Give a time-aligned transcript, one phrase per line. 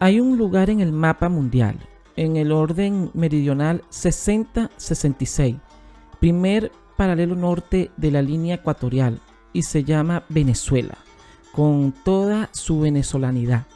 [0.00, 1.76] hay un lugar en el mapa mundial,
[2.16, 5.60] en el orden meridional 60-66,
[6.18, 9.20] primer paralelo norte de la línea ecuatorial,
[9.52, 10.96] y se llama Venezuela,
[11.52, 13.66] con toda su venezolanidad.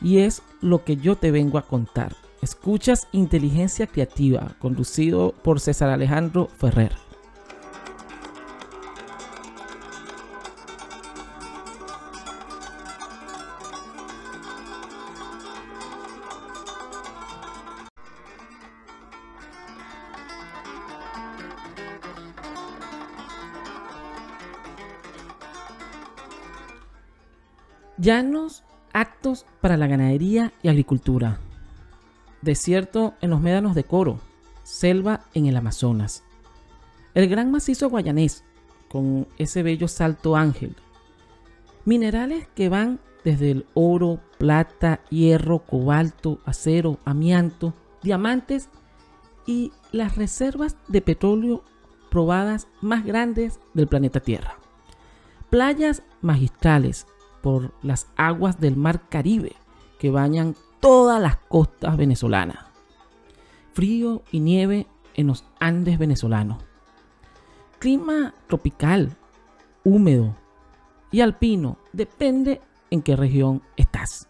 [0.00, 2.14] Y es lo que yo te vengo a contar.
[2.40, 6.91] Escuchas Inteligencia Creativa, conducido por César Alejandro Ferrer.
[28.02, 31.38] Llanos actos para la ganadería y agricultura.
[32.40, 34.18] Desierto en los médanos de Coro.
[34.64, 36.24] Selva en el Amazonas.
[37.14, 38.42] El gran macizo guayanés,
[38.88, 40.74] con ese bello salto ángel.
[41.84, 47.72] Minerales que van desde el oro, plata, hierro, cobalto, acero, amianto,
[48.02, 48.68] diamantes
[49.46, 51.62] y las reservas de petróleo
[52.10, 54.56] probadas más grandes del planeta Tierra.
[55.50, 57.06] Playas magistrales
[57.42, 59.52] por las aguas del mar Caribe
[59.98, 62.58] que bañan todas las costas venezolanas.
[63.72, 66.58] Frío y nieve en los Andes venezolanos.
[67.78, 69.16] Clima tropical,
[69.84, 70.34] húmedo
[71.10, 72.60] y alpino, depende
[72.90, 74.28] en qué región estás.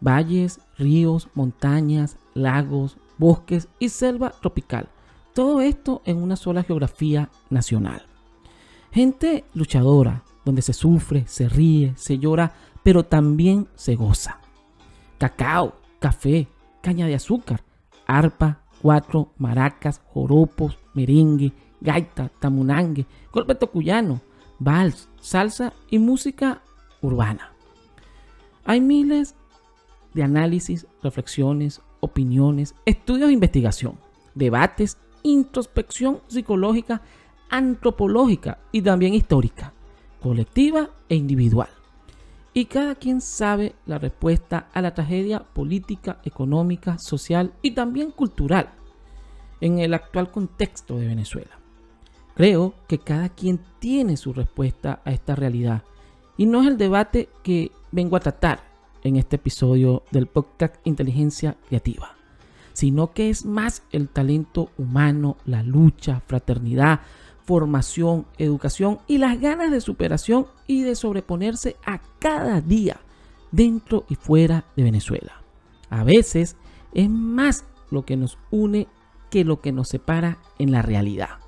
[0.00, 4.88] Valles, ríos, montañas, lagos, bosques y selva tropical.
[5.34, 8.06] Todo esto en una sola geografía nacional.
[8.90, 14.40] Gente luchadora, donde se sufre, se ríe, se llora, pero también se goza.
[15.18, 16.48] Cacao, café,
[16.80, 17.62] caña de azúcar,
[18.06, 24.20] arpa, cuatro, maracas, joropos, merengue, gaita, tamunangue, golpe tocuyano,
[24.58, 26.62] vals, salsa y música
[27.00, 27.52] urbana.
[28.64, 29.36] Hay miles
[30.14, 33.98] de análisis, reflexiones, opiniones, estudios de investigación,
[34.34, 37.02] debates, introspección psicológica,
[37.48, 39.72] antropológica y también histórica
[40.22, 41.68] colectiva e individual.
[42.54, 48.70] Y cada quien sabe la respuesta a la tragedia política, económica, social y también cultural
[49.60, 51.58] en el actual contexto de Venezuela.
[52.34, 55.82] Creo que cada quien tiene su respuesta a esta realidad
[56.36, 58.60] y no es el debate que vengo a tratar
[59.02, 62.16] en este episodio del podcast Inteligencia Creativa,
[62.72, 67.00] sino que es más el talento humano, la lucha, fraternidad,
[67.52, 72.98] formación, educación y las ganas de superación y de sobreponerse a cada día
[73.50, 75.42] dentro y fuera de Venezuela.
[75.90, 76.56] A veces
[76.94, 78.88] es más lo que nos une
[79.30, 81.40] que lo que nos separa en la realidad.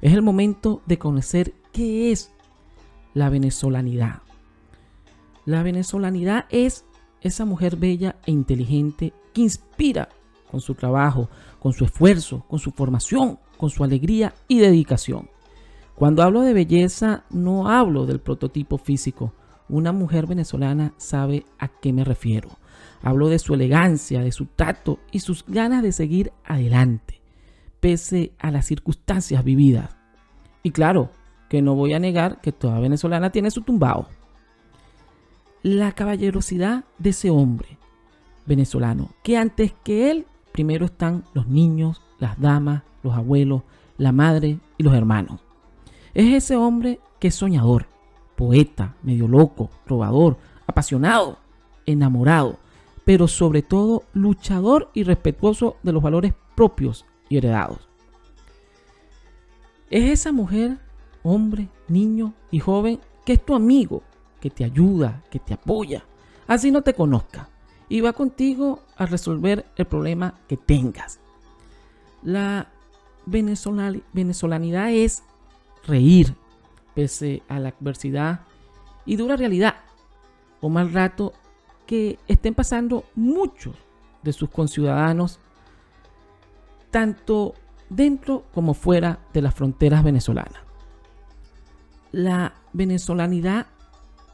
[0.00, 2.32] Es el momento de conocer qué es
[3.14, 4.22] la venezolanidad.
[5.44, 6.84] La venezolanidad es
[7.20, 10.08] esa mujer bella e inteligente que inspira
[10.50, 11.28] con su trabajo,
[11.60, 15.28] con su esfuerzo, con su formación, con su alegría y dedicación.
[15.94, 19.32] Cuando hablo de belleza, no hablo del prototipo físico.
[19.68, 22.50] Una mujer venezolana sabe a qué me refiero.
[23.02, 27.20] Hablo de su elegancia, de su trato y sus ganas de seguir adelante,
[27.80, 29.96] pese a las circunstancias vividas.
[30.62, 31.10] Y claro,
[31.48, 34.08] que no voy a negar que toda venezolana tiene su tumbao.
[35.62, 37.78] La caballerosidad de ese hombre
[38.46, 43.62] venezolano, que antes que él primero están los niños, las damas, los abuelos,
[43.96, 45.40] la madre y los hermanos.
[46.14, 47.86] Es ese hombre que es soñador,
[48.36, 50.36] poeta, medio loco, trovador,
[50.66, 51.38] apasionado,
[51.86, 52.58] enamorado,
[53.04, 57.88] pero sobre todo luchador y respetuoso de los valores propios y heredados.
[59.90, 60.78] Es esa mujer,
[61.22, 64.02] hombre, niño y joven que es tu amigo,
[64.40, 66.04] que te ayuda, que te apoya,
[66.46, 67.48] así no te conozca,
[67.88, 71.20] y va contigo a resolver el problema que tengas.
[72.22, 72.68] La
[73.26, 75.22] venezolanidad es
[75.86, 76.34] reír
[76.94, 78.40] pese a la adversidad
[79.04, 79.74] y dura realidad
[80.60, 81.34] o mal rato
[81.86, 83.76] que estén pasando muchos
[84.22, 85.38] de sus conciudadanos,
[86.90, 87.54] tanto
[87.88, 90.62] dentro como fuera de las fronteras venezolanas.
[92.10, 93.66] La venezolanidad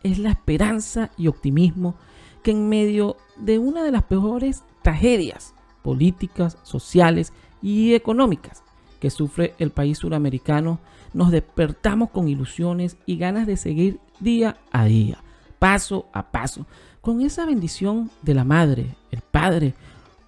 [0.02, 1.96] es la esperanza y optimismo
[2.42, 8.62] que en medio de una de las peores tragedias políticas, sociales y económicas
[9.02, 10.78] que sufre el país suramericano,
[11.12, 15.18] nos despertamos con ilusiones y ganas de seguir día a día,
[15.58, 16.66] paso a paso,
[17.00, 19.74] con esa bendición de la madre, el padre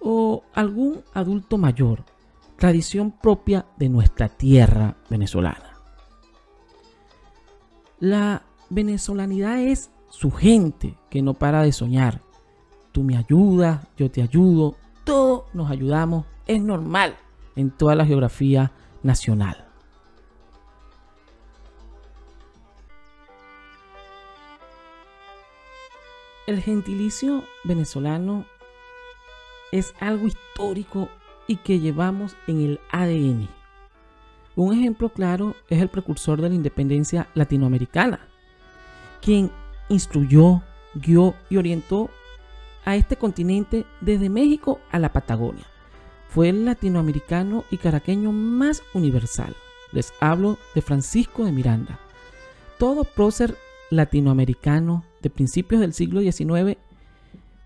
[0.01, 2.03] o algún adulto mayor,
[2.57, 5.79] tradición propia de nuestra tierra venezolana.
[8.01, 12.19] La venezolanidad es su gente que no para de soñar,
[12.91, 14.75] tú me ayudas, yo te ayudo,
[15.05, 17.15] todos nos ayudamos, es normal
[17.55, 18.71] en toda la geografía
[19.03, 19.65] nacional.
[26.47, 28.45] El gentilicio venezolano
[29.71, 31.09] es algo histórico
[31.47, 33.49] y que llevamos en el ADN.
[34.55, 38.27] Un ejemplo claro es el precursor de la independencia latinoamericana,
[39.21, 39.51] quien
[39.89, 40.61] instruyó,
[40.93, 42.09] guió y orientó
[42.85, 45.65] a este continente desde México a la Patagonia.
[46.35, 49.55] Fue el latinoamericano y caraqueño más universal.
[49.93, 51.97] Les hablo de Francisco de Miranda.
[52.77, 53.55] Todo prócer
[53.89, 56.77] latinoamericano de principios del siglo XIX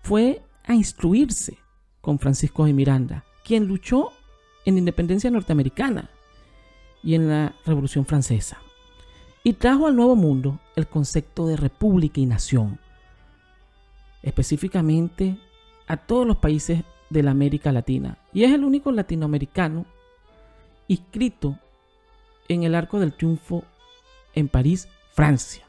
[0.04, 1.58] fue a instruirse
[2.00, 4.12] con Francisco de Miranda, quien luchó
[4.64, 6.08] en la independencia norteamericana
[7.02, 8.58] y en la Revolución Francesa,
[9.42, 12.78] y trajo al Nuevo Mundo el concepto de república y nación,
[14.22, 15.40] específicamente
[15.88, 19.84] a todos los países de la América Latina, y es el único latinoamericano
[20.88, 21.58] inscrito
[22.48, 23.64] en el Arco del Triunfo
[24.34, 25.64] en París, Francia.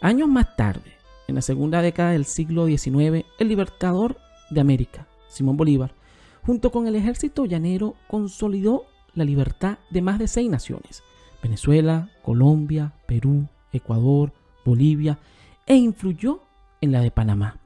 [0.00, 0.94] Años más tarde,
[1.28, 4.16] en la segunda década del siglo XIX, el libertador
[4.50, 5.94] de América, Simón Bolívar,
[6.42, 8.84] junto con el ejército llanero, consolidó
[9.14, 11.02] la libertad de más de seis naciones,
[11.42, 14.32] Venezuela, Colombia, Perú, Ecuador,
[14.64, 15.18] Bolivia,
[15.66, 16.40] e influyó
[16.80, 17.60] en la de Panamá.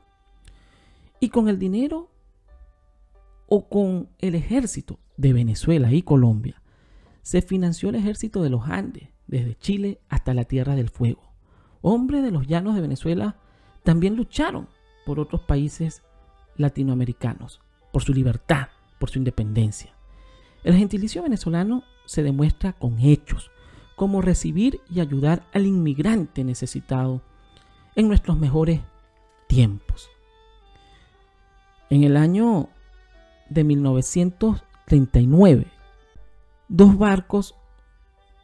[1.20, 2.08] Y con el dinero
[3.54, 6.60] o con el ejército de Venezuela y Colombia,
[7.22, 11.34] se financió el ejército de los Andes, desde Chile hasta la Tierra del Fuego
[11.84, 13.36] hombres de los llanos de Venezuela
[13.82, 14.68] también lucharon
[15.04, 16.02] por otros países
[16.56, 17.60] latinoamericanos,
[17.92, 18.68] por su libertad,
[18.98, 19.94] por su independencia.
[20.64, 23.50] El gentilicio venezolano se demuestra con hechos,
[23.96, 27.20] como recibir y ayudar al inmigrante necesitado
[27.96, 28.80] en nuestros mejores
[29.46, 30.08] tiempos.
[31.90, 32.70] En el año
[33.48, 35.66] de 1939,
[36.68, 37.54] dos barcos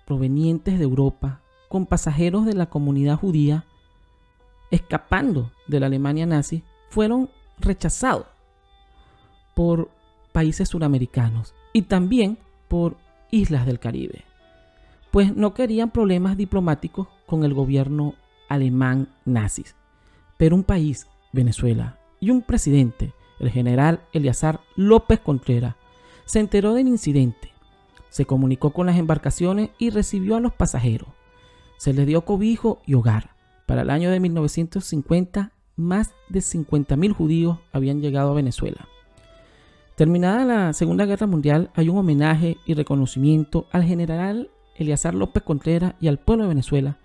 [0.07, 3.65] provenientes de Europa con pasajeros de la comunidad judía
[4.71, 8.27] escapando de la Alemania nazi fueron rechazados
[9.55, 9.91] por
[10.33, 12.39] países suramericanos y también
[12.69, 12.97] por
[13.31, 14.25] islas del Caribe,
[15.11, 18.15] pues no querían problemas diplomáticos con el gobierno
[18.49, 19.65] alemán nazi.
[20.37, 25.75] Pero un país, Venezuela, y un presidente, el general Eleazar López Contreras,
[26.25, 27.53] se enteró del incidente,
[28.09, 31.09] se comunicó con las embarcaciones y recibió a los pasajeros
[31.81, 33.31] se les dio cobijo y hogar.
[33.65, 38.87] Para el año de 1950, más de 50.000 judíos habían llegado a Venezuela.
[39.97, 45.95] Terminada la Segunda Guerra Mundial, hay un homenaje y reconocimiento al general Eleazar López Contreras
[46.03, 46.99] y al pueblo de Venezuela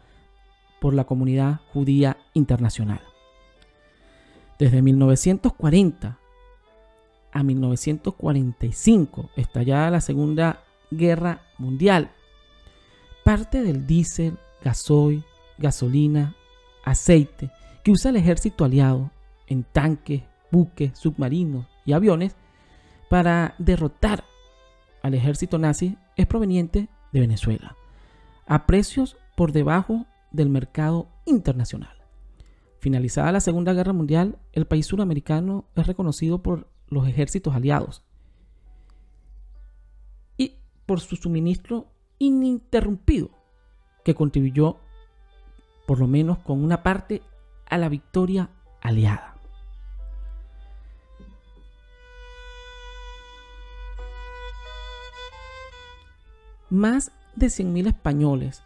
[0.81, 3.00] por la comunidad judía internacional.
[4.60, 6.20] Desde 1940
[7.36, 12.12] a 1945, estallada la Segunda Guerra Mundial,
[13.26, 15.26] parte del diésel gasoil,
[15.58, 16.34] gasolina,
[16.86, 17.52] aceite
[17.84, 19.12] que usa el ejército aliado
[19.48, 22.38] en tanques, buques, submarinos y aviones
[23.10, 24.24] para derrotar
[25.04, 27.76] al ejército nazi es proveniente de Venezuela,
[28.48, 31.98] a precios por debajo del mercado internacional.
[32.80, 38.04] Finalizada la Segunda Guerra Mundial, el país suramericano es reconocido por los ejércitos aliados
[40.37, 41.87] y por su suministro
[42.19, 43.30] ininterrumpido
[44.04, 44.77] que contribuyó
[45.87, 47.21] por lo menos con una parte
[47.68, 48.49] a la victoria
[48.81, 49.35] aliada.
[56.69, 58.63] Más de 100.000 españoles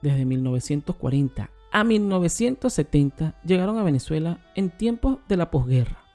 [0.00, 6.09] desde 1940 a 1970 llegaron a Venezuela en tiempos de la posguerra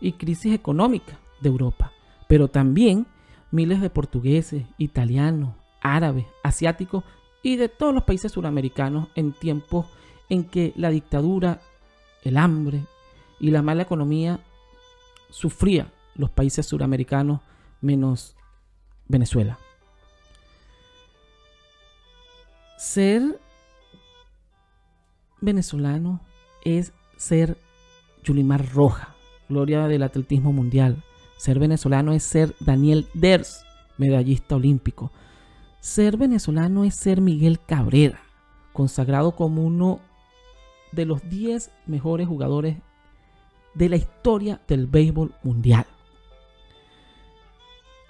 [0.00, 1.92] y crisis económica de Europa,
[2.28, 3.06] pero también
[3.50, 7.04] miles de portugueses, italianos, árabes, asiáticos
[7.42, 9.86] y de todos los países suramericanos en tiempos
[10.28, 11.60] en que la dictadura,
[12.22, 12.84] el hambre
[13.40, 14.40] y la mala economía
[15.30, 17.40] sufría los países suramericanos
[17.80, 18.36] menos
[19.06, 19.58] Venezuela.
[22.76, 23.40] Ser
[25.40, 26.20] venezolano
[26.64, 27.56] es ser
[28.22, 29.14] Yulimar Roja,
[29.48, 31.02] gloria del atletismo mundial.
[31.36, 33.64] Ser venezolano es ser Daniel Ders,
[33.96, 35.10] medallista olímpico.
[35.80, 38.20] Ser venezolano es ser Miguel Cabrera,
[38.72, 40.00] consagrado como uno
[40.92, 42.76] de los 10 mejores jugadores
[43.74, 45.86] de la historia del béisbol mundial.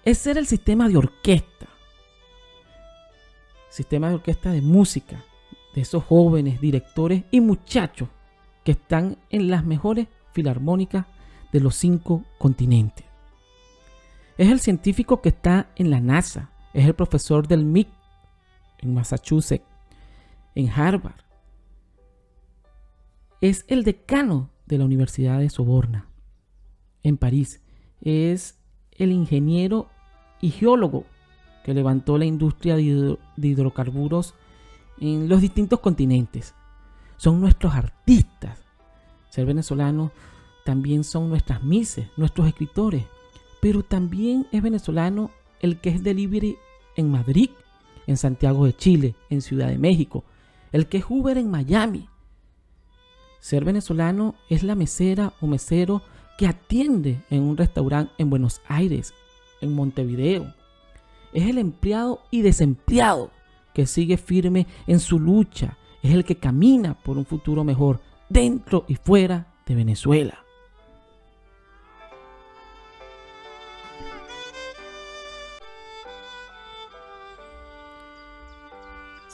[0.05, 1.67] Es ser el sistema de orquesta,
[3.69, 5.23] sistema de orquesta de música,
[5.75, 8.09] de esos jóvenes directores y muchachos
[8.65, 11.07] que están en las mejores Filarmónica
[11.53, 13.07] de los cinco continentes.
[14.37, 17.89] Es el científico que está en la NASA, es el profesor del MIT
[18.79, 19.65] en Massachusetts,
[20.55, 21.21] en Harvard.
[23.41, 26.09] Es el decano de la Universidad de Soborna,
[27.03, 27.61] en París.
[28.01, 28.59] Es
[28.93, 29.89] el ingeniero
[30.41, 31.05] y geólogo
[31.65, 34.35] que levantó la industria de, hidrocarburos
[35.01, 36.55] en los distintos continentes.
[37.17, 38.65] Son nuestros artistas.
[39.31, 40.13] Ser venezolano
[40.69, 43.03] también son nuestras mises, nuestros escritores.
[43.59, 45.31] Pero también es venezolano
[45.63, 46.59] el que es delivery
[46.95, 47.49] en Madrid,
[48.07, 50.25] en Santiago de Chile, en Ciudad de México.
[50.71, 52.07] El que es Uber en Miami.
[53.41, 56.03] Ser venezolano es la mesera o mesero
[56.37, 59.15] que atiende en un restaurante en Buenos Aires,
[59.63, 60.53] en Montevideo.
[61.33, 63.31] Es el empleado y desempleado
[63.73, 65.79] que sigue firme en su lucha.
[66.03, 70.45] Es el que camina por un futuro mejor dentro y fuera de Venezuela.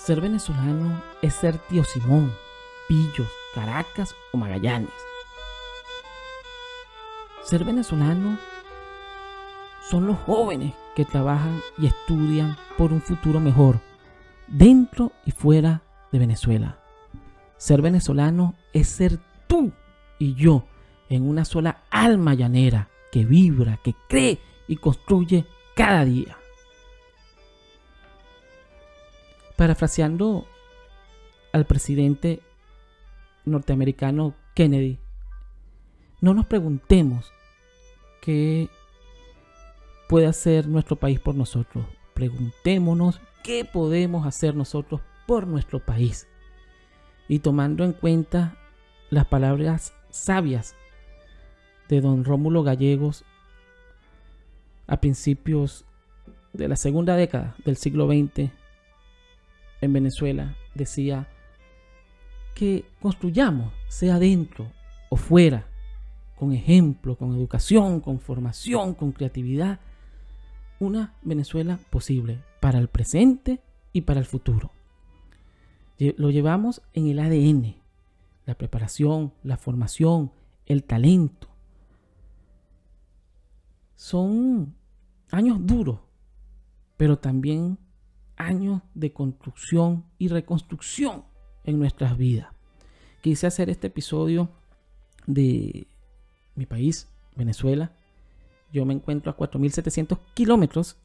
[0.04, 2.30] Ser venezolano es ser tío Simón,
[2.88, 4.90] Pillos, Caracas o Magallanes.
[7.42, 8.37] Ser venezolano
[9.88, 13.80] son los jóvenes que trabajan y estudian por un futuro mejor,
[14.46, 15.80] dentro y fuera
[16.12, 16.78] de Venezuela.
[17.56, 19.73] Ser venezolano es ser tú
[20.18, 20.66] y yo
[21.08, 26.37] en una sola alma llanera que vibra, que cree y construye cada día.
[29.56, 30.46] Parafraseando
[31.52, 32.40] al presidente
[33.44, 34.99] norteamericano Kennedy,
[36.20, 37.32] no nos preguntemos
[38.20, 38.68] qué
[40.08, 41.84] puede hacer nuestro país por nosotros.
[42.14, 46.26] Preguntémonos qué podemos hacer nosotros por nuestro país.
[47.28, 48.56] Y tomando en cuenta
[49.11, 50.75] las palabras sabias
[51.88, 53.25] de don Rómulo Gallegos
[54.87, 55.84] a principios
[56.52, 58.50] de la segunda década del siglo XX,
[59.84, 61.28] en Venezuela decía
[62.54, 64.70] que construyamos, sea dentro
[65.10, 65.66] o fuera,
[66.36, 69.80] con ejemplo, con educación, con formación, con creatividad,
[70.80, 73.60] una Venezuela posible para el presente
[73.92, 74.70] y para el futuro.
[75.98, 77.76] Lo llevamos en el ADN,
[78.46, 80.32] la preparación, la formación,
[80.66, 81.48] el talento.
[83.94, 84.74] Son
[85.30, 86.00] años duros,
[86.96, 87.78] pero también
[88.36, 91.24] años de construcción y reconstrucción
[91.64, 92.48] en nuestras vidas.
[93.20, 94.50] Quise hacer este episodio
[95.26, 95.86] de
[96.54, 97.92] mi país, Venezuela.
[98.72, 100.96] Yo me encuentro a 4.700 kilómetros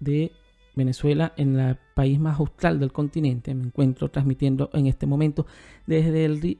[0.00, 0.32] de
[0.74, 3.54] Venezuela, en el país más austral del continente.
[3.54, 5.46] Me encuentro transmitiendo en este momento
[5.86, 6.58] desde el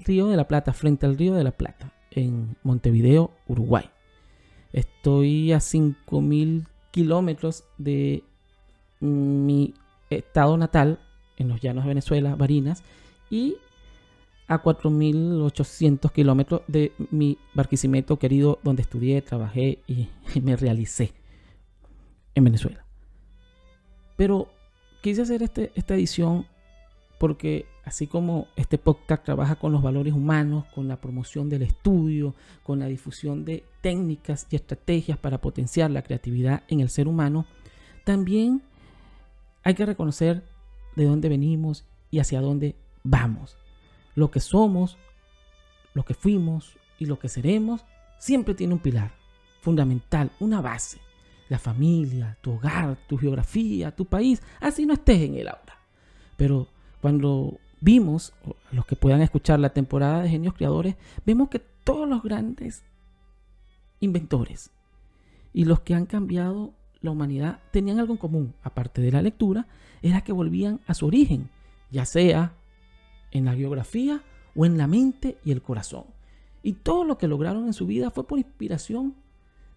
[0.00, 3.90] Río de la Plata, frente al Río de la Plata, en Montevideo, Uruguay.
[4.72, 8.24] Estoy a 5.000 kilómetros de
[9.04, 9.74] mi
[10.10, 10.98] estado natal,
[11.36, 12.82] en los llanos de Venezuela, Barinas,
[13.30, 13.56] y
[14.46, 20.08] a 4.800 kilómetros de mi Barquisimeto querido, donde estudié, trabajé y,
[20.40, 21.12] me realicé
[22.34, 22.84] en Venezuela.
[24.16, 24.48] Pero
[25.02, 26.46] quise hacer este, esta edición
[27.18, 32.34] porque así como este podcast trabaja con los valores humanos, con la promoción del estudio,
[32.62, 37.46] con la difusión de técnicas y estrategias para potenciar la creatividad en el ser humano,
[38.04, 38.62] también
[39.64, 40.44] hay que reconocer
[40.94, 43.56] de dónde venimos y hacia dónde vamos.
[44.14, 44.96] Lo que somos,
[45.94, 47.84] lo que fuimos y lo que seremos
[48.18, 49.12] siempre tiene un pilar
[49.60, 50.98] fundamental, una base.
[51.48, 55.78] La familia, tu hogar, tu geografía, tu país, así no estés en el aura.
[56.36, 56.68] Pero
[57.00, 58.32] cuando vimos,
[58.72, 62.82] los que puedan escuchar la temporada de Genios Creadores, vemos que todos los grandes
[64.00, 64.70] inventores
[65.52, 66.72] y los que han cambiado
[67.04, 69.66] la humanidad tenían algo en común, aparte de la lectura,
[70.02, 71.50] era que volvían a su origen,
[71.90, 72.54] ya sea
[73.30, 74.22] en la geografía
[74.56, 76.06] o en la mente y el corazón.
[76.62, 79.14] Y todo lo que lograron en su vida fue por inspiración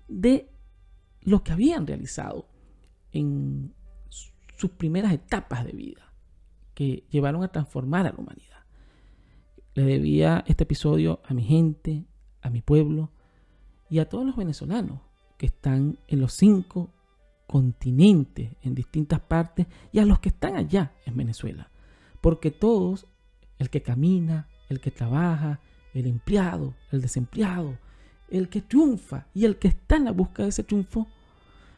[0.08, 0.50] de
[1.22, 2.48] lo que habían realizado
[3.12, 3.74] en
[4.10, 6.14] sus primeras etapas de vida,
[6.74, 8.64] que llevaron a transformar a la humanidad.
[9.74, 12.06] Le debía este episodio a mi gente,
[12.42, 13.12] a mi pueblo
[13.90, 15.02] y a todos los venezolanos
[15.38, 16.90] que están en los cinco
[17.48, 21.72] continentes, en distintas partes, y a los que están allá en Venezuela.
[22.22, 23.08] Porque todos,
[23.58, 25.60] el que camina, el que trabaja,
[25.94, 27.78] el empleado, el desempleado,
[28.30, 31.08] el que triunfa y el que está en la búsqueda de ese triunfo,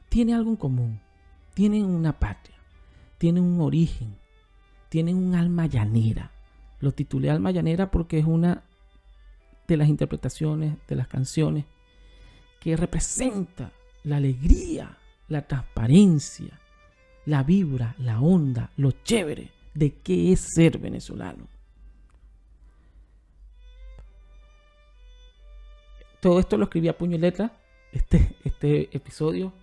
[0.09, 0.99] tiene algo en común.
[1.53, 2.55] Tienen una patria,
[3.17, 4.15] tienen un origen,
[4.89, 6.31] tienen un alma llanera.
[6.79, 8.63] Lo titulé alma llanera porque es una
[9.67, 11.65] de las interpretaciones de las canciones
[12.59, 13.71] que representa
[14.03, 14.97] la alegría,
[15.29, 16.59] la transparencia,
[17.25, 21.47] la vibra, la onda, lo chévere de qué es ser venezolano.
[26.19, 27.53] Todo esto lo escribí a puño y letra,
[27.93, 29.53] este, este episodio,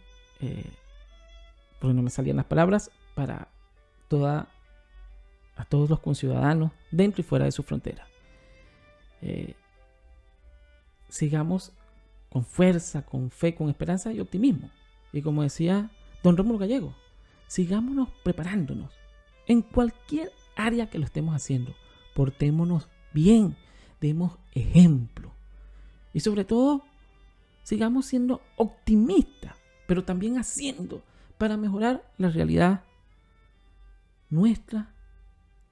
[0.41, 0.71] eh,
[1.81, 3.49] porque no me salían las palabras, para
[4.09, 4.49] toda,
[5.57, 8.07] a todos los conciudadanos dentro y fuera de su frontera.
[9.21, 9.55] Eh,
[11.09, 11.73] sigamos
[12.31, 14.71] con fuerza, con fe, con esperanza y optimismo.
[15.17, 15.91] Y como decía
[16.23, 16.95] don Rómulo Gallego,
[17.47, 18.93] sigámonos preparándonos
[19.47, 21.75] en cualquier área que lo estemos haciendo.
[22.15, 23.57] Portémonos bien,
[23.99, 25.33] demos ejemplo.
[26.13, 26.85] Y sobre todo,
[27.63, 29.57] sigamos siendo optimistas,
[29.87, 31.03] pero también haciendo
[31.39, 32.85] para mejorar la realidad
[34.29, 34.93] nuestra,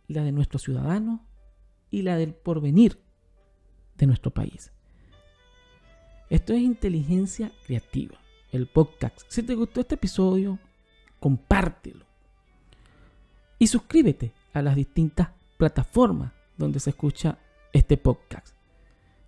[0.08, 1.20] la de nuestros ciudadanos
[1.90, 2.98] y la del porvenir
[3.98, 4.72] de nuestro país.
[6.30, 8.18] Esto es inteligencia creativa,
[8.54, 9.20] el podcast.
[9.28, 10.58] Si te gustó este episodio,
[11.18, 12.04] compártelo.
[13.58, 17.38] Y suscríbete a las distintas plataformas donde se escucha
[17.72, 18.54] este podcast.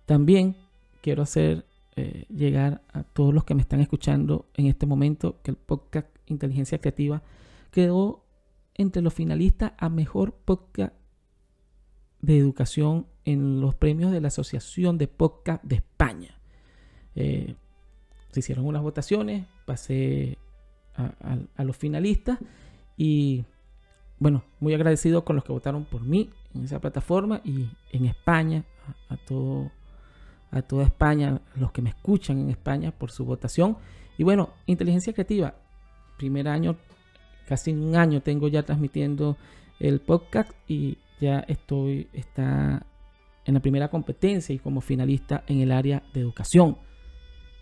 [0.05, 0.55] También
[1.01, 1.65] quiero hacer
[1.95, 6.07] eh, llegar a todos los que me están escuchando en este momento que el podcast
[6.27, 7.21] Inteligencia Creativa
[7.71, 8.23] quedó
[8.75, 10.93] entre los finalistas a mejor podcast
[12.21, 16.39] de educación en los premios de la Asociación de Podcast de España.
[17.15, 17.55] Eh,
[18.31, 20.37] se hicieron unas votaciones, pasé
[20.95, 22.39] a, los finalistas
[22.95, 23.45] y
[24.19, 28.63] bueno, muy agradecido con los que votaron por mí en esa plataforma y en España,
[29.09, 29.71] a, todo,
[30.49, 33.77] a toda España, los que me escuchan en España por su votación.
[34.17, 35.53] Y bueno, inteligencia creativa,
[36.17, 36.77] primer año,
[37.47, 39.37] casi un año tengo ya transmitiendo
[39.79, 42.85] el podcast y ya estoy, está
[43.45, 46.77] en la primera competencia y como finalista en el área de educación,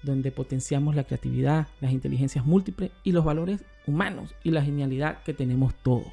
[0.06, 5.34] donde potenciamos la creatividad, las inteligencias múltiples y los valores humanos y la genialidad que
[5.34, 6.08] tenemos todos.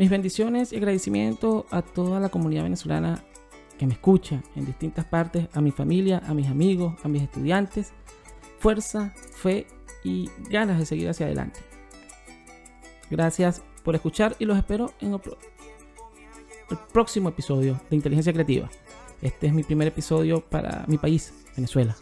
[0.00, 3.22] Mis bendiciones y agradecimiento a toda la comunidad venezolana
[3.78, 7.92] que me escucha en distintas partes, a mi familia, a mis amigos, a mis estudiantes.
[8.60, 9.66] Fuerza, fe
[10.02, 11.60] y ganas de seguir hacia adelante.
[13.10, 15.20] Gracias por escuchar y los espero en el
[16.94, 18.70] próximo episodio de Inteligencia Creativa.
[19.20, 21.94] Este es mi primer episodio para mi país, Venezuela.